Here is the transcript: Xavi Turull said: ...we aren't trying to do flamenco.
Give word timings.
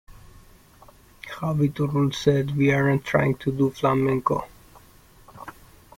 Xavi 1.27 1.75
Turull 1.75 2.11
said: 2.11 2.57
...we 2.57 2.71
aren't 2.71 3.05
trying 3.05 3.35
to 3.37 3.51
do 3.51 3.69
flamenco. 3.69 4.47